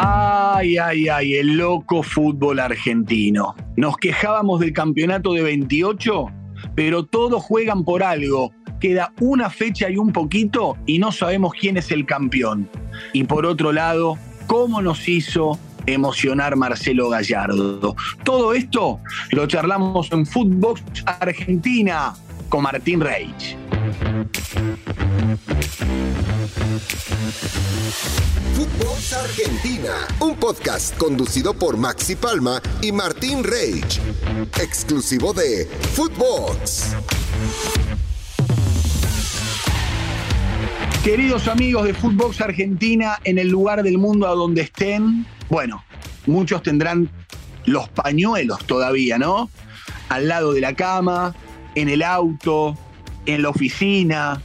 Ay, 0.00 0.76
ay, 0.78 1.08
ay, 1.08 1.34
el 1.34 1.56
loco 1.56 2.04
fútbol 2.04 2.60
argentino. 2.60 3.56
Nos 3.76 3.96
quejábamos 3.96 4.60
del 4.60 4.72
campeonato 4.72 5.32
de 5.32 5.42
28, 5.42 6.26
pero 6.76 7.04
todos 7.04 7.42
juegan 7.42 7.84
por 7.84 8.04
algo. 8.04 8.52
Queda 8.78 9.12
una 9.20 9.50
fecha 9.50 9.90
y 9.90 9.96
un 9.96 10.12
poquito 10.12 10.76
y 10.86 11.00
no 11.00 11.10
sabemos 11.10 11.52
quién 11.52 11.78
es 11.78 11.90
el 11.90 12.06
campeón. 12.06 12.70
Y 13.12 13.24
por 13.24 13.44
otro 13.44 13.72
lado, 13.72 14.16
¿cómo 14.46 14.80
nos 14.80 15.08
hizo 15.08 15.58
emocionar 15.86 16.54
Marcelo 16.54 17.08
Gallardo? 17.08 17.96
Todo 18.22 18.54
esto 18.54 19.00
lo 19.32 19.48
charlamos 19.48 20.12
en 20.12 20.24
Footbox 20.26 20.80
Argentina 21.06 22.14
con 22.48 22.62
Martín 22.62 23.00
Reich. 23.00 23.56
Footbox 28.54 29.12
Argentina, 29.14 29.92
un 30.20 30.36
podcast 30.36 30.94
conducido 30.98 31.54
por 31.54 31.78
Maxi 31.78 32.14
Palma 32.14 32.60
y 32.82 32.92
Martín 32.92 33.42
Reich, 33.42 33.98
exclusivo 34.60 35.32
de 35.32 35.66
Footbox. 35.94 36.96
Queridos 41.02 41.48
amigos 41.48 41.86
de 41.86 41.94
Footbox 41.94 42.42
Argentina, 42.42 43.18
en 43.24 43.38
el 43.38 43.48
lugar 43.48 43.82
del 43.82 43.96
mundo 43.96 44.28
a 44.28 44.34
donde 44.34 44.62
estén, 44.62 45.24
bueno, 45.48 45.82
muchos 46.26 46.62
tendrán 46.62 47.08
los 47.64 47.88
pañuelos 47.88 48.66
todavía, 48.66 49.16
¿no? 49.16 49.48
Al 50.10 50.28
lado 50.28 50.52
de 50.52 50.60
la 50.60 50.74
cama, 50.74 51.34
en 51.74 51.88
el 51.88 52.02
auto, 52.02 52.76
en 53.26 53.42
la 53.42 53.50
oficina, 53.50 54.42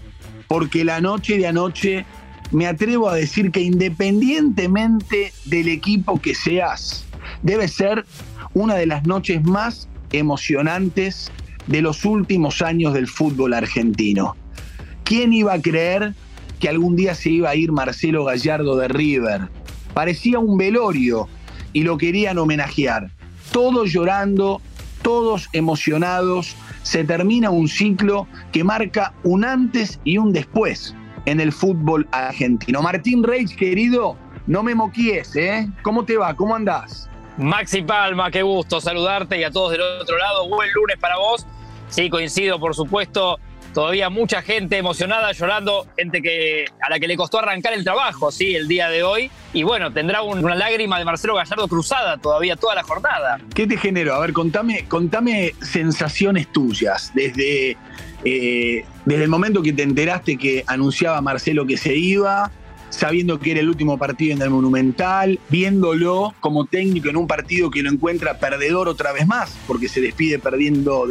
porque 0.48 0.84
la 0.84 1.02
noche 1.02 1.38
de 1.38 1.48
anoche 1.48 2.06
me 2.52 2.68
atrevo 2.68 3.10
a 3.10 3.16
decir 3.16 3.52
que 3.52 3.62
independientemente 3.62 5.34
del 5.46 5.68
equipo 5.68 6.22
que 6.22 6.36
seas, 6.36 7.06
debe 7.42 7.68
ser 7.68 8.06
una 8.54 8.76
de 8.76 8.86
las 8.86 9.06
noches 9.06 9.44
más 9.44 9.88
emocionantes 10.12 11.32
de 11.68 11.82
los 11.82 12.06
últimos 12.06 12.62
años 12.62 12.94
del 12.94 13.08
fútbol 13.08 13.54
argentino. 13.54 14.36
¿Quién 15.04 15.34
iba 15.34 15.54
a 15.54 15.62
creer 15.62 16.14
que 16.60 16.70
algún 16.70 16.96
día 16.96 17.16
se 17.16 17.30
iba 17.30 17.50
a 17.50 17.56
ir 17.56 17.72
Marcelo 17.72 18.26
Gallardo 18.26 18.76
de 18.78 18.88
River? 18.88 19.50
Parecía 19.94 20.40
un 20.40 20.58
velorio 20.58 21.28
y 21.74 21.84
lo 21.84 21.98
querían 21.98 22.38
homenajear. 22.38 23.10
Todos 23.52 23.92
llorando, 23.92 24.62
todos 25.04 25.50
emocionados, 25.54 26.56
se 26.82 27.04
termina 27.04 27.52
un 27.52 27.68
ciclo 27.68 28.28
que 28.52 28.64
marca 28.64 29.14
un 29.24 29.46
antes 29.46 30.00
y 30.04 30.18
un 30.18 30.34
después 30.34 30.96
en 31.26 31.40
el 31.40 31.52
fútbol 31.52 32.08
argentino. 32.12 32.82
Martín 32.82 33.24
Reich, 33.24 33.56
querido, 33.56 34.18
no 34.48 34.64
me 34.64 34.74
moquíes, 34.74 35.36
¿eh? 35.36 35.70
¿Cómo 35.84 36.04
te 36.04 36.18
va? 36.18 36.34
¿Cómo 36.34 36.56
andás? 36.56 37.10
Maxi 37.38 37.82
Palma, 37.82 38.30
qué 38.32 38.44
gusto 38.44 38.80
saludarte 38.80 39.40
y 39.40 39.44
a 39.44 39.52
todos 39.52 39.72
del 39.72 39.82
otro 39.82 40.18
lado. 40.18 40.50
Buen 40.50 40.72
lunes 40.74 40.98
para 41.00 41.18
vos. 41.18 41.46
Sí, 41.88 42.10
coincido, 42.10 42.60
por 42.60 42.76
supuesto. 42.76 43.40
Todavía 43.74 44.10
mucha 44.10 44.42
gente 44.42 44.78
emocionada, 44.78 45.32
llorando, 45.32 45.88
gente 45.98 46.22
que, 46.22 46.66
a 46.80 46.90
la 46.90 47.00
que 47.00 47.08
le 47.08 47.18
costó 47.18 47.40
arrancar 47.40 47.74
el 47.74 47.84
trabajo, 47.84 48.32
sí, 48.32 48.56
el 48.56 48.68
día 48.68 48.90
de 48.90 49.04
hoy. 49.04 49.32
Y 49.52 49.64
bueno, 49.64 49.92
tendrá 49.92 50.22
una 50.22 50.56
lágrima 50.56 51.00
de 51.00 51.06
Marcelo 51.06 51.36
Gallardo 51.36 51.68
cruzada 51.68 52.18
todavía 52.18 52.56
toda 52.56 52.76
la 52.76 52.84
jornada. 52.84 53.40
¿Qué 53.56 53.66
te 53.66 53.78
generó? 53.78 54.14
A 54.14 54.20
ver, 54.20 54.34
contame, 54.34 54.86
contame 54.88 55.54
sensaciones 55.62 56.52
tuyas 56.52 57.12
desde 57.16 57.78
eh, 58.26 58.86
desde 59.06 59.24
el 59.24 59.30
momento 59.30 59.62
que 59.62 59.74
te 59.74 59.84
enteraste 59.84 60.38
que 60.38 60.64
anunciaba 60.68 61.20
Marcelo 61.22 61.66
que 61.66 61.76
se 61.78 61.96
iba, 61.96 62.52
sabiendo 62.90 63.40
que 63.40 63.52
era 63.52 63.60
el 63.60 63.70
último 63.70 63.98
partido 63.98 64.34
en 64.34 64.42
el 64.42 64.50
Monumental, 64.50 65.40
viéndolo 65.50 66.34
como 66.40 66.66
técnico 66.66 67.10
en 67.10 67.18
un 67.18 67.28
partido 67.28 67.70
que 67.70 67.84
lo 67.84 67.90
encuentra 67.90 68.38
perdedor 68.38 68.88
otra 68.88 69.12
vez 69.12 69.28
más, 69.28 69.58
porque 69.68 69.90
se 69.90 70.00
despide 70.00 70.40
perdiendo 70.40 71.06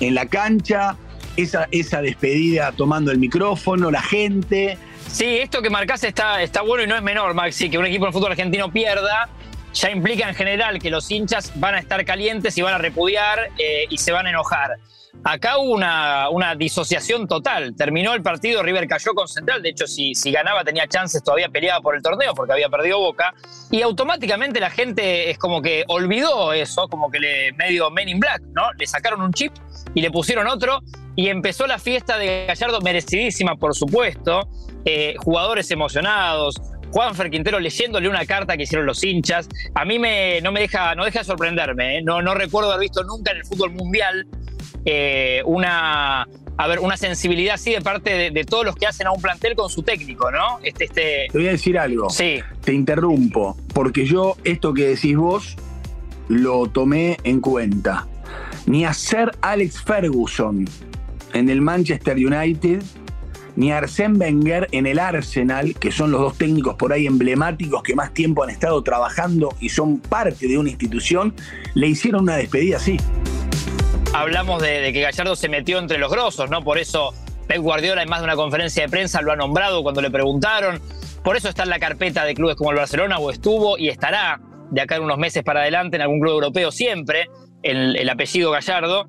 en 0.00 0.14
la 0.14 0.26
cancha, 0.26 0.96
esa, 1.36 1.68
esa 1.70 2.00
despedida 2.00 2.72
tomando 2.72 3.10
el 3.10 3.18
micrófono, 3.18 3.90
la 3.90 4.02
gente. 4.02 4.78
Sí, 5.08 5.38
esto 5.38 5.62
que 5.62 5.70
marcás 5.70 6.04
está, 6.04 6.42
está 6.42 6.62
bueno 6.62 6.84
y 6.84 6.86
no 6.86 6.96
es 6.96 7.02
menor, 7.02 7.34
Maxi, 7.34 7.70
que 7.70 7.78
un 7.78 7.86
equipo 7.86 8.06
de 8.06 8.12
fútbol 8.12 8.32
argentino 8.32 8.70
pierda. 8.70 9.28
Ya 9.74 9.90
implica 9.90 10.26
en 10.26 10.34
general 10.34 10.78
que 10.78 10.90
los 10.90 11.10
hinchas 11.10 11.52
van 11.56 11.74
a 11.74 11.78
estar 11.78 12.02
calientes 12.04 12.56
y 12.56 12.62
van 12.62 12.74
a 12.74 12.78
repudiar 12.78 13.50
eh, 13.58 13.84
y 13.90 13.98
se 13.98 14.10
van 14.10 14.26
a 14.26 14.30
enojar. 14.30 14.78
Acá 15.24 15.58
hubo 15.58 15.72
una, 15.72 16.28
una, 16.30 16.54
disociación 16.54 17.26
total. 17.26 17.74
Terminó 17.76 18.14
el 18.14 18.22
partido, 18.22 18.62
River 18.62 18.86
cayó 18.86 19.12
con 19.12 19.26
Central. 19.26 19.62
De 19.62 19.70
hecho, 19.70 19.86
si, 19.86 20.14
si 20.14 20.30
ganaba 20.30 20.64
tenía 20.64 20.86
chances, 20.86 21.22
todavía 21.22 21.48
peleaba 21.48 21.80
por 21.80 21.96
el 21.96 22.02
torneo 22.02 22.34
porque 22.34 22.52
había 22.52 22.68
perdido 22.68 22.98
Boca. 22.98 23.34
Y 23.70 23.82
automáticamente 23.82 24.60
la 24.60 24.70
gente 24.70 25.30
es 25.30 25.38
como 25.38 25.60
que 25.62 25.84
olvidó 25.88 26.52
eso, 26.52 26.88
como 26.88 27.10
que 27.10 27.18
le 27.18 27.52
medio 27.52 27.90
Men 27.90 28.08
in 28.08 28.20
Black, 28.20 28.42
¿no? 28.54 28.72
Le 28.78 28.86
sacaron 28.86 29.20
un 29.20 29.32
chip 29.32 29.52
y 29.94 30.00
le 30.00 30.10
pusieron 30.10 30.46
otro. 30.46 30.80
Y 31.16 31.28
empezó 31.28 31.66
la 31.66 31.78
fiesta 31.78 32.18
de 32.18 32.44
Gallardo, 32.46 32.80
merecidísima, 32.82 33.56
por 33.56 33.74
supuesto. 33.74 34.48
Eh, 34.84 35.14
jugadores 35.18 35.70
emocionados, 35.70 36.60
Juanfer 36.90 37.30
Quintero 37.30 37.58
leyéndole 37.58 38.08
una 38.08 38.24
carta 38.26 38.56
que 38.56 38.64
hicieron 38.64 38.86
los 38.86 39.02
hinchas. 39.02 39.48
A 39.74 39.84
mí 39.84 39.98
me, 39.98 40.40
no 40.42 40.52
me 40.52 40.60
deja, 40.60 40.94
no 40.94 41.04
deja 41.04 41.20
de 41.20 41.24
sorprenderme. 41.24 41.98
¿eh? 41.98 42.02
No, 42.02 42.22
no 42.22 42.34
recuerdo 42.34 42.70
haber 42.70 42.82
visto 42.82 43.02
nunca 43.02 43.32
en 43.32 43.38
el 43.38 43.44
fútbol 43.44 43.72
mundial 43.72 44.26
eh, 44.84 45.42
una, 45.44 46.28
a 46.56 46.66
ver, 46.68 46.78
una 46.78 46.96
sensibilidad 46.96 47.54
así 47.54 47.72
de 47.72 47.80
parte 47.80 48.30
de, 48.30 48.44
todos 48.44 48.64
los 48.64 48.76
que 48.76 48.86
hacen 48.86 49.06
a 49.06 49.12
un 49.12 49.20
plantel 49.20 49.56
con 49.56 49.68
su 49.68 49.82
técnico, 49.82 50.30
¿no? 50.30 50.60
Este, 50.62 50.84
este... 50.84 51.26
Te 51.30 51.38
voy 51.38 51.48
a 51.48 51.52
decir 51.52 51.78
algo. 51.78 52.08
Sí. 52.08 52.40
Te 52.62 52.72
interrumpo, 52.72 53.56
porque 53.74 54.06
yo 54.06 54.36
esto 54.44 54.72
que 54.72 54.88
decís 54.88 55.16
vos 55.16 55.56
lo 56.28 56.66
tomé 56.68 57.18
en 57.24 57.40
cuenta. 57.40 58.06
Ni 58.66 58.84
hacer 58.84 59.32
Alex 59.42 59.82
Ferguson 59.82 60.68
en 61.32 61.48
el 61.48 61.60
Manchester 61.60 62.16
United, 62.16 62.82
ni 63.56 63.70
Arsène 63.70 64.18
Wenger 64.18 64.68
en 64.72 64.86
el 64.86 64.98
Arsenal, 64.98 65.74
que 65.74 65.90
son 65.90 66.10
los 66.10 66.20
dos 66.20 66.36
técnicos 66.36 66.74
por 66.76 66.92
ahí 66.92 67.06
emblemáticos 67.06 67.82
que 67.82 67.94
más 67.94 68.12
tiempo 68.12 68.42
han 68.42 68.50
estado 68.50 68.82
trabajando 68.82 69.54
y 69.60 69.70
son 69.70 69.98
parte 69.98 70.46
de 70.46 70.58
una 70.58 70.70
institución, 70.70 71.34
le 71.74 71.88
hicieron 71.88 72.22
una 72.22 72.36
despedida 72.36 72.76
así 72.76 72.98
hablamos 74.20 74.62
de, 74.62 74.92
que 74.92 75.00
Gallardo 75.02 75.36
se 75.36 75.48
metió 75.48 75.78
entre 75.78 75.98
los 75.98 76.10
grosos, 76.10 76.48
¿no? 76.50 76.62
Por 76.62 76.78
eso 76.78 77.12
Pep 77.46 77.58
Guardiola 77.58 78.02
en 78.02 78.08
más 78.08 78.20
de 78.20 78.24
una 78.24 78.36
conferencia 78.36 78.82
de 78.84 78.88
prensa 78.88 79.20
lo 79.20 79.32
ha 79.32 79.36
nombrado 79.36 79.82
cuando 79.82 80.00
le 80.00 80.10
preguntaron. 80.10 80.80
Por 81.22 81.36
eso 81.36 81.48
está 81.48 81.64
en 81.64 81.70
la 81.70 81.78
carpeta 81.78 82.24
de 82.24 82.34
clubes 82.34 82.56
como 82.56 82.70
el 82.70 82.76
Barcelona 82.76 83.18
o 83.18 83.30
estuvo 83.30 83.78
y 83.78 83.88
estará 83.88 84.40
de 84.70 84.80
acá 84.80 84.96
en 84.96 85.02
unos 85.02 85.18
meses 85.18 85.42
para 85.42 85.60
adelante 85.60 85.96
en 85.96 86.02
algún 86.02 86.20
club 86.20 86.34
europeo 86.34 86.70
siempre, 86.70 87.28
el, 87.62 88.08
apellido 88.08 88.50
Gallardo. 88.50 89.06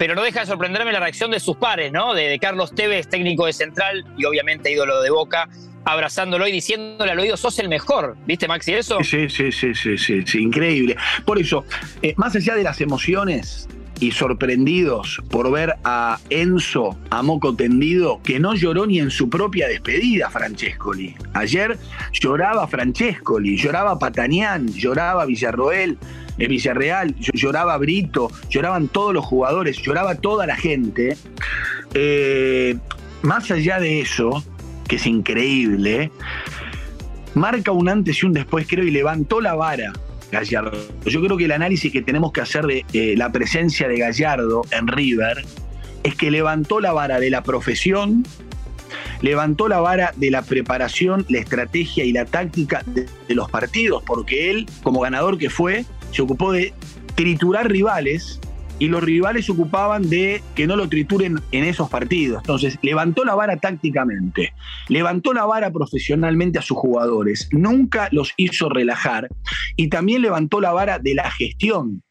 Pero 0.00 0.14
no 0.14 0.22
deja 0.22 0.40
de 0.40 0.46
sorprenderme 0.46 0.92
la 0.92 1.00
reacción 1.00 1.30
de 1.30 1.38
sus 1.38 1.58
pares, 1.58 1.92
¿no? 1.92 2.14
De, 2.14 2.38
Carlos 2.38 2.74
Tevez, 2.74 3.06
técnico 3.06 3.44
de 3.44 3.52
Central 3.52 4.06
y 4.16 4.24
obviamente 4.24 4.72
ídolo 4.72 5.02
de 5.02 5.10
Boca, 5.10 5.50
abrazándolo 5.84 6.48
y 6.48 6.52
diciéndole 6.52 7.12
al 7.12 7.18
oído, 7.18 7.36
sos 7.36 7.58
el 7.58 7.68
mejor. 7.68 8.16
¿Viste, 8.24 8.48
Maxi, 8.48 8.72
eso? 8.72 8.96
Sí, 9.04 9.28
sí, 9.28 9.52
sí, 9.52 9.74
sí, 9.74 9.98
sí, 9.98 10.22
sí 10.24 10.38
increíble. 10.38 10.96
Por 11.26 11.38
eso, 11.38 11.66
eh, 12.00 12.14
más 12.16 12.34
allá 12.34 12.54
de 12.54 12.62
las 12.62 12.80
emociones, 12.80 13.68
y 14.00 14.12
sorprendidos 14.12 15.20
por 15.30 15.50
ver 15.52 15.76
a 15.84 16.18
Enzo 16.30 16.96
a 17.10 17.22
moco 17.22 17.54
tendido, 17.54 18.20
que 18.24 18.40
no 18.40 18.54
lloró 18.54 18.86
ni 18.86 18.98
en 18.98 19.10
su 19.10 19.28
propia 19.28 19.68
despedida, 19.68 20.30
Francescoli. 20.30 21.14
Ayer 21.34 21.78
lloraba 22.12 22.66
Francescoli, 22.66 23.58
lloraba 23.58 23.98
Patanián, 23.98 24.68
lloraba 24.68 25.26
Villarroel, 25.26 25.98
eh, 26.40 26.48
Villarreal, 26.48 27.14
lloraba 27.16 27.76
Brito, 27.76 28.30
lloraban 28.48 28.88
todos 28.88 29.14
los 29.14 29.24
jugadores, 29.24 29.76
lloraba 29.76 30.16
toda 30.16 30.46
la 30.46 30.56
gente. 30.56 31.16
Eh, 31.94 32.76
más 33.22 33.50
allá 33.50 33.78
de 33.78 34.00
eso, 34.00 34.42
que 34.88 34.96
es 34.96 35.06
increíble, 35.06 36.10
marca 37.34 37.72
un 37.72 37.88
antes 37.88 38.22
y 38.22 38.26
un 38.26 38.32
después, 38.32 38.66
creo, 38.66 38.84
y 38.84 38.90
levantó 38.90 39.40
la 39.40 39.54
vara 39.54 39.92
Gallardo. 40.32 40.78
Yo 41.04 41.20
creo 41.22 41.36
que 41.36 41.44
el 41.44 41.52
análisis 41.52 41.92
que 41.92 42.02
tenemos 42.02 42.32
que 42.32 42.40
hacer 42.40 42.64
de 42.64 43.14
la 43.16 43.30
presencia 43.32 43.88
de 43.88 43.98
Gallardo 43.98 44.62
en 44.70 44.88
River 44.88 45.44
es 46.02 46.14
que 46.14 46.30
levantó 46.30 46.80
la 46.80 46.92
vara 46.92 47.20
de 47.20 47.30
la 47.30 47.42
profesión, 47.42 48.24
levantó 49.20 49.68
la 49.68 49.80
vara 49.80 50.14
de 50.16 50.30
la 50.30 50.42
preparación, 50.42 51.26
la 51.28 51.38
estrategia 51.38 52.04
y 52.04 52.12
la 52.12 52.24
táctica 52.24 52.82
de 52.86 53.34
los 53.34 53.50
partidos, 53.50 54.02
porque 54.06 54.50
él, 54.50 54.66
como 54.82 55.00
ganador 55.00 55.36
que 55.36 55.50
fue, 55.50 55.84
se 56.10 56.22
ocupó 56.22 56.52
de 56.52 56.72
triturar 57.14 57.70
rivales 57.70 58.40
y 58.78 58.88
los 58.88 59.02
rivales 59.04 59.46
se 59.46 59.52
ocupaban 59.52 60.08
de 60.08 60.42
que 60.54 60.66
no 60.66 60.74
lo 60.74 60.88
trituren 60.88 61.38
en 61.52 61.64
esos 61.64 61.88
partidos. 61.90 62.40
Entonces, 62.42 62.78
levantó 62.82 63.24
la 63.24 63.34
vara 63.34 63.58
tácticamente, 63.58 64.54
levantó 64.88 65.34
la 65.34 65.44
vara 65.44 65.70
profesionalmente 65.70 66.58
a 66.58 66.62
sus 66.62 66.78
jugadores, 66.78 67.48
nunca 67.52 68.08
los 68.10 68.32
hizo 68.38 68.68
relajar 68.70 69.28
y 69.76 69.88
también 69.88 70.22
levantó 70.22 70.60
la 70.60 70.72
vara 70.72 70.98
de 70.98 71.14
la 71.14 71.30
gestión, 71.30 72.02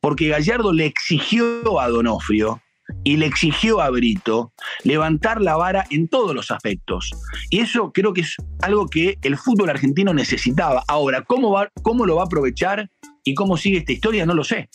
porque 0.00 0.28
Gallardo 0.28 0.72
le 0.72 0.86
exigió 0.86 1.80
a 1.80 1.88
Donofrio 1.88 2.60
y 3.04 3.16
le 3.16 3.26
exigió 3.26 3.80
a 3.80 3.90
Brito 3.90 4.52
levantar 4.84 5.40
la 5.40 5.56
vara 5.56 5.86
en 5.90 6.08
todos 6.08 6.34
los 6.34 6.50
aspectos. 6.50 7.10
Y 7.50 7.60
eso 7.60 7.92
creo 7.92 8.12
que 8.12 8.22
es 8.22 8.36
algo 8.62 8.88
que 8.88 9.18
el 9.22 9.36
fútbol 9.36 9.70
argentino 9.70 10.12
necesitaba. 10.14 10.84
Ahora, 10.88 11.22
¿cómo, 11.22 11.50
va, 11.50 11.70
cómo 11.82 12.06
lo 12.06 12.16
va 12.16 12.22
a 12.22 12.26
aprovechar 12.26 12.90
y 13.24 13.34
cómo 13.34 13.56
sigue 13.56 13.78
esta 13.78 13.92
historia? 13.92 14.26
No 14.26 14.34
lo 14.34 14.44
sé. 14.44 14.68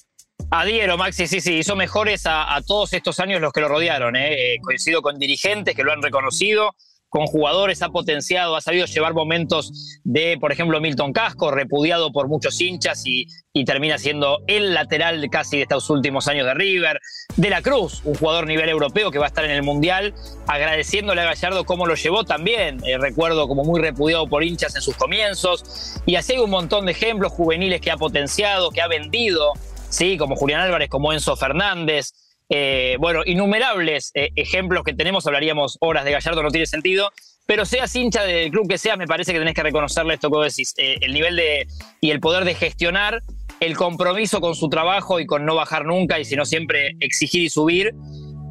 Adhiero, 0.50 0.98
Maxi, 0.98 1.28
sí, 1.28 1.40
sí, 1.40 1.54
hizo 1.60 1.76
mejores 1.76 2.24
a, 2.26 2.60
todos 2.66 2.94
estos 2.94 3.20
años 3.20 3.40
los 3.40 3.54
que 3.54 3.62
lo 3.62 3.68
rodearon. 3.68 4.16
¿eh? 4.16 4.56
Eh, 4.56 4.58
coincido 4.62 5.02
con 5.02 5.18
dirigentes 5.18 5.76
que 5.76 5.84
lo 5.84 5.94
han 5.94 6.02
reconocido, 6.02 6.76
con 7.12 7.28
jugadores, 7.28 7.82
ha 7.82 7.90
potenciado, 7.90 8.56
ha 8.56 8.62
sabido 8.62 8.86
llevar 8.86 9.14
momentos 9.14 10.00
de, 10.06 10.38
por 10.40 10.54
ejemplo, 10.54 10.80
Milton 10.80 11.12
Casco, 11.12 11.52
repudiado 11.52 12.14
por 12.14 12.30
muchos 12.30 12.60
hinchas 12.62 13.04
y, 13.06 13.28
termina 13.66 13.98
siendo 13.98 14.40
el 14.48 14.74
lateral 14.74 15.30
casi 15.30 15.58
de 15.58 15.64
estos 15.64 15.90
últimos 15.90 16.30
años 16.30 16.46
de 16.46 16.54
River. 16.54 17.02
De 17.36 17.50
la 17.50 17.62
Cruz, 17.62 18.02
un 18.06 18.16
jugador 18.16 18.48
nivel 18.48 18.70
europeo 18.70 19.12
que 19.12 19.20
va 19.20 19.26
a 19.26 19.28
estar 19.28 19.44
en 19.44 19.52
el 19.52 19.62
Mundial, 19.62 20.14
agradeciéndole 20.48 21.20
a 21.20 21.26
Gallardo 21.26 21.66
cómo 21.66 21.86
lo 21.86 21.96
llevó 21.96 22.24
también. 22.24 22.82
Eh, 22.86 22.98
recuerdo 22.98 23.46
como 23.50 23.66
muy 23.66 23.82
repudiado 23.82 24.28
por 24.28 24.46
hinchas 24.46 24.74
en 24.78 24.82
sus 24.82 24.96
comienzos. 24.96 26.02
Y 26.06 26.16
así 26.16 26.32
hay 26.32 26.40
un 26.40 26.50
montón 26.50 26.86
de 26.86 26.94
ejemplos 26.94 27.34
juveniles 27.34 27.82
que 27.82 27.92
ha 27.92 27.98
potenciado, 27.98 28.72
que 28.72 28.80
ha 28.80 28.88
vendido, 28.88 29.52
¿sí? 29.90 30.18
como 30.18 30.38
Julián 30.38 30.62
Álvarez, 30.62 30.88
como 30.88 31.12
Enzo 31.12 31.36
Fernández. 31.36 32.14
Eh, 32.54 32.98
bueno, 33.00 33.22
innumerables 33.26 34.12
eh, 34.14 34.30
ejemplos 34.36 34.84
que 34.84 34.94
tenemos, 34.94 35.26
hablaríamos 35.26 35.78
horas 35.80 36.04
de 36.04 36.12
Gallardo, 36.12 36.44
no 36.44 36.52
tiene 36.52 36.66
sentido, 36.66 37.10
pero 37.46 37.66
seas 37.66 37.96
hincha 37.96 38.24
del 38.24 38.52
club 38.52 38.68
que 38.68 38.78
seas, 38.78 38.98
me 38.98 39.08
parece 39.08 39.32
que 39.32 39.40
tenés 39.40 39.54
que 39.54 39.64
reconocerle 39.64 40.16
esto 40.16 40.30
que 40.30 40.36
vos 40.36 40.54
decís, 40.54 40.74
eh, 40.78 40.98
el 41.00 41.14
nivel 41.14 41.38
de 41.38 41.66
y 42.02 42.12
el 42.12 42.20
poder 42.20 42.44
de 42.44 42.54
gestionar, 42.54 43.24
el 43.62 43.78
compromiso 43.78 44.42
con 44.42 44.56
su 44.56 44.68
trabajo 44.68 45.22
y 45.22 45.26
con 45.26 45.46
no 45.46 45.56
bajar 45.56 45.86
nunca 45.86 46.20
y 46.20 46.26
sino 46.26 46.44
siempre 46.46 46.98
exigir 47.00 47.44
y 47.44 47.50
subir. 47.50 47.94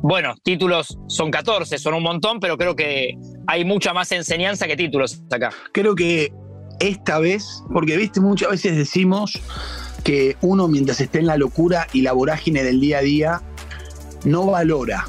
Bueno, 0.03 0.35
títulos 0.43 0.97
son 1.09 1.31
14, 1.31 1.77
son 1.77 1.93
un 1.93 2.03
montón, 2.03 2.41
pero 2.41 2.57
creo 2.57 2.75
que 2.75 3.19
hay 3.47 3.67
mucha 3.67 3.93
más 3.93 4.13
enseñanza 4.13 4.67
que 4.67 4.77
títulos 4.77 5.21
acá. 5.31 5.53
Creo 5.73 5.95
que 5.95 6.33
esta 6.79 7.19
vez, 7.19 7.63
porque 7.71 7.99
viste, 7.99 8.23
muchas 8.23 8.51
veces 8.51 8.79
decimos 8.79 9.39
que 10.05 10.37
uno 10.41 10.69
mientras 10.69 11.01
esté 11.01 11.19
en 11.19 11.27
la 11.27 11.37
locura 11.37 11.87
y 11.93 12.01
la 12.01 12.13
vorágine 12.13 12.65
del 12.65 12.81
día 12.81 12.99
a 12.99 13.03
día, 13.03 13.43
no 14.25 14.47
valora, 14.47 15.09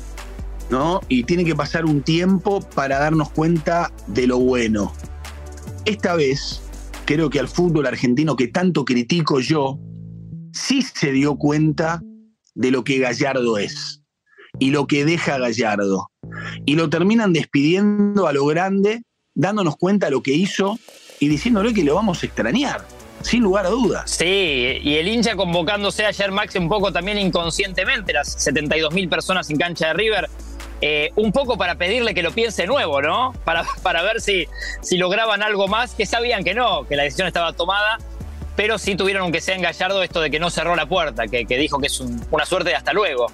¿no? 0.69 1.01
Y 1.07 1.23
tiene 1.23 1.45
que 1.45 1.55
pasar 1.55 1.85
un 1.85 2.01
tiempo 2.01 2.61
para 2.75 2.99
darnos 2.99 3.29
cuenta 3.31 3.91
de 4.07 4.27
lo 4.27 4.39
bueno. 4.39 4.93
Esta 5.85 6.15
vez, 6.15 6.61
creo 7.05 7.29
que 7.29 7.39
al 7.39 7.47
fútbol 7.47 7.87
argentino 7.87 8.35
que 8.35 8.47
tanto 8.47 8.85
critico 8.85 9.39
yo, 9.39 9.79
sí 10.53 10.81
se 10.81 11.11
dio 11.11 11.35
cuenta 11.35 12.01
de 12.53 12.71
lo 12.71 12.83
que 12.83 12.99
Gallardo 12.99 13.57
es 13.57 14.01
y 14.59 14.71
lo 14.71 14.87
que 14.87 15.05
deja 15.05 15.37
Gallardo. 15.37 16.11
Y 16.65 16.75
lo 16.75 16.89
terminan 16.89 17.33
despidiendo 17.33 18.27
a 18.27 18.33
lo 18.33 18.45
grande, 18.45 19.03
dándonos 19.33 19.77
cuenta 19.77 20.07
de 20.07 20.11
lo 20.11 20.21
que 20.21 20.33
hizo 20.33 20.77
y 21.19 21.27
diciéndole 21.27 21.73
que 21.73 21.83
lo 21.83 21.95
vamos 21.95 22.21
a 22.21 22.25
extrañar 22.25 22.85
sin 23.23 23.43
lugar 23.43 23.65
a 23.65 23.69
dudas. 23.69 24.09
Sí, 24.11 24.79
y 24.81 24.95
el 24.95 25.07
hincha 25.07 25.35
convocándose 25.35 26.05
ayer, 26.05 26.31
Max, 26.31 26.55
un 26.55 26.69
poco 26.69 26.91
también 26.91 27.17
inconscientemente, 27.17 28.13
las 28.13 28.33
72 28.33 28.93
mil 28.93 29.09
personas 29.09 29.49
en 29.49 29.57
cancha 29.57 29.87
de 29.87 29.93
River, 29.93 30.29
eh, 30.81 31.11
un 31.15 31.31
poco 31.31 31.57
para 31.57 31.75
pedirle 31.75 32.13
que 32.13 32.23
lo 32.23 32.31
piense 32.31 32.65
nuevo, 32.65 33.01
¿no? 33.01 33.33
Para, 33.45 33.63
para 33.83 34.01
ver 34.01 34.19
si, 34.19 34.47
si 34.81 34.97
lograban 34.97 35.43
algo 35.43 35.67
más, 35.67 35.93
que 35.93 36.05
sabían 36.05 36.43
que 36.43 36.53
no, 36.53 36.87
que 36.87 36.95
la 36.95 37.03
decisión 37.03 37.27
estaba 37.27 37.53
tomada, 37.53 37.99
pero 38.55 38.77
sí 38.77 38.95
tuvieron, 38.95 39.23
aunque 39.23 39.41
sea 39.41 39.55
en 39.55 39.61
Gallardo, 39.61 40.03
esto 40.03 40.21
de 40.21 40.31
que 40.31 40.39
no 40.39 40.49
cerró 40.49 40.75
la 40.75 40.87
puerta, 40.87 41.27
que, 41.27 41.45
dijo 41.45 41.79
que 41.79 41.87
es 41.87 41.99
una 42.31 42.45
suerte 42.45 42.69
de 42.69 42.75
hasta 42.75 42.93
luego. 42.93 43.27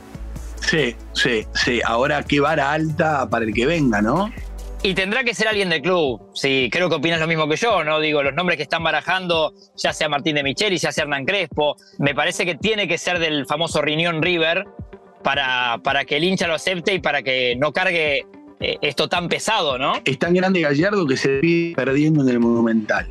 Sí, 0.61 0.95
sí, 1.13 1.45
sí. 1.53 1.81
Ahora 1.85 2.23
qué 2.23 2.39
vara 2.39 2.71
alta 2.71 3.29
para 3.29 3.45
el 3.45 3.53
que 3.53 3.65
venga, 3.65 4.01
¿no? 4.01 4.31
Y 4.83 4.93
tendrá 4.93 5.23
que 5.23 5.33
ser 5.33 5.47
alguien 5.47 5.69
del 5.69 5.81
club. 5.81 6.21
Sí, 6.33 6.69
creo 6.71 6.87
que 6.87 6.95
opinas 6.95 7.19
lo 7.19 7.27
mismo 7.27 7.47
que 7.47 7.55
yo, 7.55 7.83
¿no? 7.83 7.99
Digo, 7.99 8.21
los 8.21 8.33
nombres 8.33 8.57
que 8.57 8.63
están 8.63 8.83
barajando, 8.83 9.53
ya 9.75 9.91
sea 9.91 10.07
Martín 10.07 10.35
de 10.35 10.43
Micheli, 10.43 10.77
ya 10.77 10.91
sea 10.91 11.03
Hernán 11.03 11.25
Crespo, 11.25 11.75
me 11.97 12.13
parece 12.13 12.45
que 12.45 12.55
tiene 12.55 12.87
que 12.87 12.97
ser 12.97 13.19
del 13.19 13.45
famoso 13.45 13.81
Riñón 13.81 14.21
River 14.21 14.65
para, 15.23 15.79
para 15.83 16.05
que 16.05 16.17
el 16.17 16.23
hincha 16.23 16.47
lo 16.47 16.53
acepte 16.53 16.93
y 16.93 16.99
para 16.99 17.23
que 17.23 17.55
no 17.57 17.73
cargue 17.73 18.25
eh, 18.59 18.77
esto 18.81 19.09
tan 19.09 19.29
pesado, 19.29 19.77
¿no? 19.77 19.93
Es 20.05 20.19
tan 20.19 20.33
grande 20.33 20.61
Gallardo 20.61 21.05
que 21.05 21.17
se 21.17 21.39
vive 21.39 21.75
perdiendo 21.75 22.21
en 22.21 22.29
el 22.29 22.39
Monumental. 22.39 23.07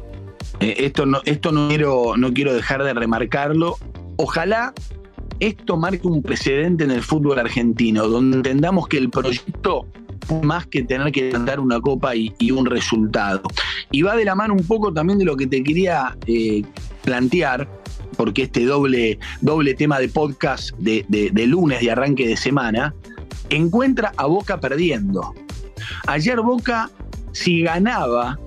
Eh, 0.60 0.74
esto 0.78 1.04
no, 1.04 1.20
esto 1.24 1.52
no, 1.52 1.68
quiero, 1.68 2.16
no 2.16 2.32
quiero 2.32 2.54
dejar 2.54 2.84
de 2.84 2.94
remarcarlo. 2.94 3.76
Ojalá 4.16 4.72
esto 5.40 5.76
marque 5.76 6.06
un 6.06 6.22
precedente 6.22 6.84
en 6.84 6.90
el 6.90 7.02
fútbol 7.02 7.38
argentino, 7.38 8.08
donde 8.08 8.38
entendamos 8.38 8.88
que 8.88 8.98
el 8.98 9.10
proyecto 9.10 9.86
más 10.42 10.66
que 10.66 10.82
tener 10.82 11.12
que 11.12 11.30
dar 11.30 11.60
una 11.60 11.80
copa 11.80 12.14
y, 12.14 12.32
un 12.50 12.66
resultado. 12.66 13.42
Y 13.90 14.02
va 14.02 14.16
de 14.16 14.24
la 14.24 14.34
mano 14.34 14.54
un 14.54 14.66
poco 14.66 14.92
también 14.92 15.18
de 15.18 15.24
lo 15.24 15.36
que 15.36 15.46
te 15.46 15.62
quería 15.62 16.16
eh, 16.26 16.62
plantear, 17.02 17.68
porque 18.16 18.42
este 18.42 18.64
doble, 18.64 19.18
doble 19.40 19.74
tema 19.74 19.98
de 19.98 20.08
podcast 20.08 20.70
de, 20.78 21.04
de, 21.08 21.46
lunes 21.46 21.80
de 21.80 21.90
arranque 21.90 22.26
de 22.26 22.36
semana, 22.36 22.94
encuentra 23.50 24.12
a 24.16 24.26
Boca 24.26 24.60
perdiendo. 24.60 25.34
Ayer 26.06 26.40
Boca, 26.40 26.90
si 27.32 27.62
ganaba 27.62 28.38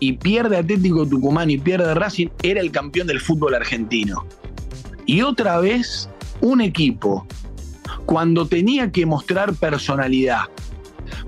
y 0.00 0.12
pierde 0.14 0.56
Atlético 0.56 1.06
Tucumán 1.06 1.50
y 1.50 1.58
pierde 1.58 1.94
Racing, 1.94 2.28
era 2.42 2.60
el 2.60 2.70
campeón 2.70 3.06
del 3.06 3.20
fútbol 3.20 3.54
argentino. 3.54 4.26
Y 5.06 5.22
otra 5.22 5.60
vez, 5.60 6.10
un 6.40 6.60
equipo, 6.60 7.26
cuando 8.06 8.46
tenía 8.46 8.90
que 8.90 9.06
mostrar 9.06 9.54
personalidad, 9.54 10.42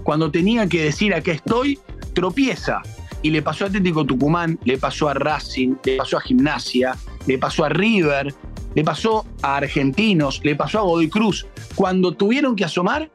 cuando 0.08 0.30
tenía 0.30 0.66
que 0.66 0.84
decir 0.84 1.12
acá 1.12 1.32
estoy, 1.32 1.78
tropieza. 2.14 2.80
Y 3.20 3.28
le 3.28 3.42
pasó 3.42 3.64
a 3.64 3.68
Atlético 3.68 4.06
Tucumán, 4.06 4.58
le 4.64 4.78
pasó 4.78 5.10
a 5.10 5.12
Racing, 5.12 5.74
le 5.84 5.98
pasó 5.98 6.16
a 6.16 6.22
Gimnasia, 6.22 6.96
le 7.26 7.36
pasó 7.36 7.66
a 7.66 7.68
River, 7.68 8.32
le 8.74 8.84
pasó 8.84 9.26
a 9.42 9.58
Argentinos, 9.58 10.40
le 10.44 10.56
pasó 10.56 10.78
a 10.78 10.80
Godoy 10.80 11.10
Cruz. 11.10 11.46
Cuando 11.74 12.12
tuvieron 12.12 12.56
que 12.56 12.64
asomar, 12.64 13.10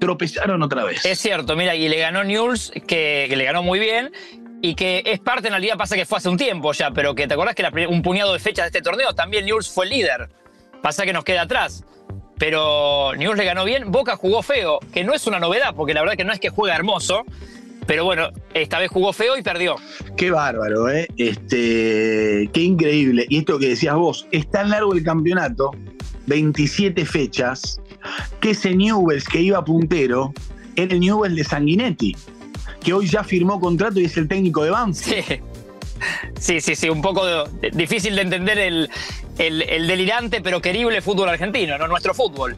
tropezaron 0.00 0.60
otra 0.64 0.82
vez. 0.82 1.06
Es 1.06 1.20
cierto, 1.20 1.54
mira, 1.54 1.76
y 1.76 1.88
le 1.88 2.00
ganó 2.00 2.24
News, 2.24 2.72
que, 2.88 3.32
le 3.32 3.44
ganó 3.44 3.62
muy 3.62 3.78
bien, 3.78 4.10
y 4.60 4.74
que 4.74 5.04
es 5.06 5.20
parte 5.20 5.46
en 5.46 5.52
realidad, 5.52 5.76
pasa 5.78 5.94
que 5.94 6.06
fue 6.06 6.18
hace 6.18 6.28
un 6.28 6.38
tiempo 6.38 6.72
ya, 6.72 6.90
pero 6.90 7.14
que 7.14 7.28
te 7.28 7.34
acordás 7.34 7.54
que 7.54 7.86
un 7.86 8.02
puñado 8.02 8.32
de 8.32 8.40
fechas 8.40 8.64
de 8.64 8.76
este 8.76 8.82
torneo 8.82 9.14
también 9.14 9.44
News 9.44 9.70
fue 9.70 9.84
el 9.84 9.92
líder. 9.92 10.28
Pasa 10.82 11.04
que 11.04 11.12
nos 11.12 11.22
queda 11.22 11.42
atrás 11.42 11.84
pero 12.38 13.14
News 13.16 13.36
le 13.36 13.44
ganó 13.44 13.64
bien. 13.64 13.90
Boca 13.90 14.16
jugó 14.16 14.42
feo, 14.42 14.78
que 14.92 15.04
no 15.04 15.14
es 15.14 15.26
una 15.26 15.38
novedad, 15.38 15.74
porque 15.74 15.94
la 15.94 16.00
verdad 16.00 16.16
que 16.16 16.24
no 16.24 16.32
es 16.32 16.40
que 16.40 16.50
juega 16.50 16.74
hermoso. 16.74 17.24
Pero 17.86 18.04
bueno, 18.04 18.30
esta 18.54 18.78
vez 18.78 18.90
jugó 18.90 19.12
feo 19.12 19.36
y 19.36 19.42
perdió. 19.42 19.76
Qué 20.16 20.30
bárbaro, 20.30 20.88
¿eh? 20.88 21.08
Este, 21.16 22.48
qué 22.52 22.60
increíble. 22.60 23.26
Y 23.28 23.38
esto 23.38 23.58
que 23.58 23.70
decías 23.70 23.96
vos, 23.96 24.26
es 24.30 24.48
tan 24.50 24.70
largo 24.70 24.94
el 24.94 25.02
campeonato, 25.02 25.72
27 26.26 27.04
fechas, 27.04 27.80
que 28.40 28.50
ese 28.50 28.74
Newells 28.74 29.28
que 29.28 29.40
iba 29.40 29.64
puntero 29.64 30.32
era 30.76 30.94
el 30.94 31.00
Newells 31.00 31.36
de 31.36 31.44
Sanguinetti, 31.44 32.16
que 32.82 32.92
hoy 32.92 33.08
ya 33.08 33.24
firmó 33.24 33.60
contrato 33.60 34.00
y 34.00 34.04
es 34.04 34.16
el 34.16 34.28
técnico 34.28 34.62
de 34.62 34.70
Banfield. 34.70 35.24
Sí. 35.24 35.40
Sí, 36.42 36.60
sí, 36.60 36.74
sí, 36.74 36.90
un 36.90 37.00
poco 37.00 37.44
difícil 37.72 38.16
de 38.16 38.22
entender 38.22 38.58
el, 38.58 38.90
el, 39.38 39.86
delirante 39.86 40.40
pero 40.40 40.60
querible 40.60 41.00
fútbol 41.00 41.28
argentino, 41.28 41.78
no 41.78 41.86
nuestro 41.86 42.14
fútbol. 42.14 42.56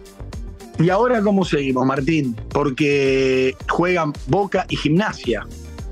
¿Y 0.79 0.89
ahora 0.89 1.21
cómo 1.21 1.45
seguimos, 1.45 1.85
Martín? 1.85 2.35
Porque 2.49 3.55
juegan 3.69 4.15
Boca 4.27 4.65
y 4.71 4.77
Gimnasia. 4.77 5.47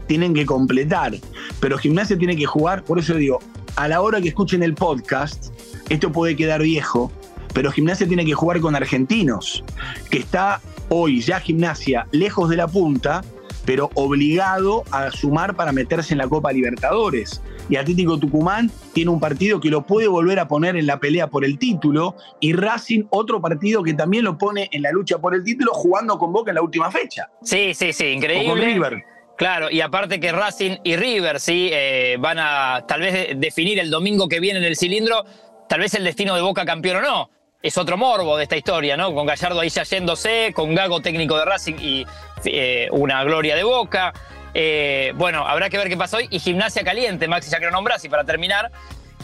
Tienen 0.07 0.33
que 0.33 0.47
completar. 0.47 1.13
Pero 1.61 1.77
Gimnasia 1.77 2.17
tiene 2.17 2.35
que 2.35 2.47
jugar, 2.47 2.83
por 2.83 2.99
eso 2.99 3.15
digo, 3.15 3.41
a 3.77 3.89
la 3.89 4.01
hora 4.01 4.23
que 4.23 4.29
escuchen 4.29 4.63
el 4.63 4.73
podcast, 4.73 5.53
esto 5.91 6.11
puede 6.11 6.35
quedar 6.35 6.63
viejo, 6.63 7.13
pero 7.53 7.71
Gimnasia 7.71 8.09
tiene 8.09 8.25
que 8.25 8.33
jugar 8.33 8.61
con 8.61 8.75
argentinos, 8.75 9.65
que 10.09 10.17
está 10.17 10.63
hoy 10.89 11.21
ya 11.21 11.41
Gimnasia 11.41 12.07
lejos 12.11 12.49
de 12.49 12.57
la 12.57 12.69
punta, 12.69 13.23
pero 13.67 13.91
obligado 13.95 14.83
a 14.93 15.11
sumar 15.11 15.55
para 15.57 15.73
meterse 15.73 16.15
en 16.15 16.19
la 16.19 16.29
Copa 16.29 16.53
Libertadores. 16.53 17.43
Y 17.69 17.77
Atlético 17.77 18.19
Tucumán 18.19 18.71
tiene 18.93 19.11
un 19.11 19.21
partido 19.21 19.61
que 19.61 19.69
lo 19.69 19.87
puede 19.87 20.09
volver 20.09 20.39
a 20.39 20.49
poner 20.49 20.77
en 20.77 20.87
la 20.87 20.99
pelea 20.99 21.29
por 21.29 21.45
el 21.45 21.59
título 21.59 22.17
y 22.41 22.53
Racing 22.53 23.05
otro 23.11 23.41
partido 23.41 23.83
que 23.83 23.95
también 23.95 24.25
lo 24.25 24.37
pone 24.37 24.69
en 24.73 24.83
la 24.83 24.91
lucha 24.91 25.19
por 25.19 25.35
el 25.35 25.45
título 25.45 25.73
jugando 25.73 26.19
con 26.19 26.33
Boca 26.33 26.51
en 26.51 26.57
la 26.57 26.63
última 26.63 26.91
fecha. 26.91 27.31
Sí, 27.43 27.75
sí, 27.75 27.93
sí, 27.93 28.07
increíble. 28.07 28.49
con 28.49 28.59
River. 28.59 29.05
Claro, 29.37 29.71
y 29.71 29.81
aparte 29.81 30.21
que 30.21 30.31
Racing 30.31 30.77
y 30.85 30.97
River 30.97 31.41
sí 31.41 31.71
eh, 31.73 32.17
van 32.21 32.39
a 32.39 32.85
tal 32.87 33.01
vez 33.01 33.41
definir 33.41 33.79
el 33.79 33.91
domingo 33.91 34.29
que 34.29 34.41
viene 34.41 34.59
en 34.59 34.65
el 34.65 34.77
cilindro, 34.77 35.25
tal 35.69 35.81
vez 35.81 35.95
el 35.95 36.05
destino 36.05 36.35
de 36.35 36.43
Boca 36.43 36.65
campeón 36.65 36.99
o 36.99 37.01
no 37.03 37.31
es 37.63 37.79
otro 37.79 37.97
morbo 37.97 38.37
de 38.37 38.43
esta 38.43 38.57
historia, 38.57 38.97
¿no? 38.97 39.15
Con 39.15 39.27
Gallardo 39.27 39.61
ahí 39.61 39.69
ya 39.69 39.85
yéndose, 39.85 40.53
con 40.55 40.75
Gago 40.75 41.01
técnico 41.01 41.39
de 41.39 41.45
Racing 41.45 41.75
y 41.79 42.07
eh, 42.45 42.89
una 42.91 43.23
gloria 43.25 43.55
de 43.55 43.63
Boca. 43.63 44.13
Eh, 44.55 45.13
bueno, 45.17 45.47
habrá 45.47 45.71
que 45.71 45.79
ver 45.79 45.89
qué 45.89 45.97
pasa 45.97 46.19
hoy. 46.19 46.29
Y 46.31 46.39
gimnasia 46.39 46.85
caliente, 46.85 47.29
Maxi, 47.29 47.51
ya 47.51 47.59
que 47.59 47.67
lo 47.67 47.73
nombras, 47.73 48.05
y 48.05 48.09
para 48.09 48.25
terminar, 48.25 48.71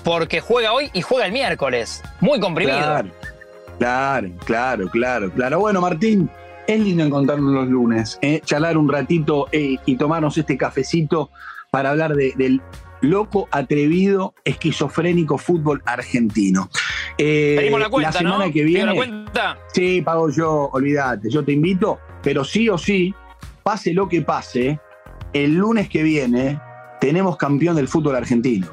porque 0.05 0.41
juega 0.41 0.73
hoy 0.73 0.91
y 0.93 1.03
juega 1.03 1.27
el 1.27 1.33
miércoles. 1.33 2.03
Muy 2.21 2.41
comprimido. 2.41 2.79
Claro, 3.79 4.31
claro, 4.45 4.89
claro, 4.91 5.31
claro. 5.31 5.61
Bueno, 5.61 5.81
Martín, 5.81 6.29
es 6.67 6.81
lindo 6.81 7.05
encontrarnos 7.05 7.53
los 7.53 7.69
lunes, 7.69 8.19
¿eh? 8.21 8.41
charlar 8.45 8.77
un 8.77 8.89
ratito 8.89 9.49
eh, 9.53 9.77
y 9.87 9.97
tomarnos 9.97 10.37
este 10.37 10.59
cafecito 10.59 11.31
para 11.71 11.91
hablar 11.91 12.15
del 12.15 12.61
loco, 13.01 13.49
atrevido, 13.51 14.35
esquizofrénico 14.45 15.39
fútbol 15.39 15.83
argentino. 15.87 16.69
Eh, 17.17 17.71
la 17.79 17.89
cuenta, 17.89 18.11
la 18.11 18.19
semana 18.19 18.53
que 18.53 18.65
viene. 18.65 18.87
La 18.87 18.95
cuenta? 18.95 19.59
Sí, 19.73 20.03
pago 20.03 20.31
yo, 20.31 20.71
olvídate. 20.73 21.31
Yo 21.31 21.45
te 21.45 21.53
invito, 21.53 22.01
pero 22.23 22.45
sí 22.45 22.69
o 22.69 22.77
sí, 22.77 23.15
pase 23.63 23.95
lo 23.95 24.09
que 24.09 24.23
pase, 24.23 24.79
el 25.33 25.55
lunes 25.55 25.89
que 25.89 26.03
viene 26.03 26.61
tenemos 27.01 27.37
campeón 27.37 27.77
del 27.77 27.89
fútbol 27.89 28.17
argentino. 28.17 28.67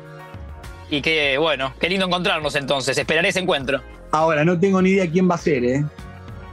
Y 0.89 1.01
qué 1.01 1.37
bueno, 1.37 1.73
qué 1.79 1.89
lindo 1.89 2.05
encontrarnos 2.05 2.55
entonces. 2.55 2.97
Esperaré 2.97 3.29
ese 3.29 3.39
encuentro. 3.39 3.81
Ahora, 4.11 4.45
no 4.45 4.59
tengo 4.59 4.81
ni 4.81 4.91
idea 4.91 5.09
quién 5.09 5.29
va 5.29 5.35
a 5.35 5.39
ser, 5.39 5.63
¿eh? 5.65 5.85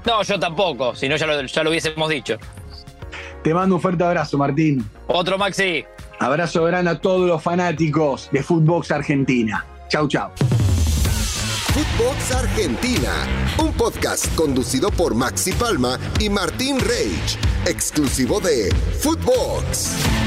No, 0.06 0.22
yo 0.22 0.38
tampoco, 0.38 0.94
si 0.94 1.08
no 1.08 1.16
ya 1.16 1.26
lo, 1.26 1.42
ya 1.42 1.62
lo 1.62 1.70
hubiésemos 1.70 2.08
dicho. 2.08 2.36
Te 3.42 3.54
mando 3.54 3.76
un 3.76 3.80
fuerte 3.80 4.02
abrazo, 4.04 4.38
Martín. 4.38 4.84
Otro, 5.06 5.38
Maxi. 5.38 5.84
Abrazo 6.18 6.64
grande 6.64 6.90
a 6.90 7.00
todos 7.00 7.28
los 7.28 7.42
fanáticos 7.42 8.28
de 8.32 8.42
Footbox 8.42 8.90
Argentina. 8.90 9.64
Chau, 9.88 10.08
chau. 10.08 10.30
Footbox 11.72 12.32
Argentina, 12.32 13.26
un 13.56 13.72
podcast 13.72 14.26
conducido 14.34 14.90
por 14.90 15.14
Maxi 15.14 15.52
Palma 15.52 15.98
y 16.20 16.28
Martín 16.28 16.78
Reich, 16.78 17.38
exclusivo 17.64 18.40
de 18.40 18.70
Footbox. 19.00 20.21